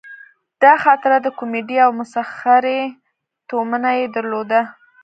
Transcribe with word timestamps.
دا 0.61 0.73
خاطره 0.83 1.17
د 1.21 1.27
کومیډي 1.39 1.77
او 1.85 1.91
مسخرې 1.99 2.81
تومنه 3.49 3.89
یې 3.99 4.05
درلوده. 4.15 4.61